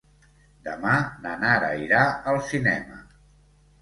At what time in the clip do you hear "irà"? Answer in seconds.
1.85-2.01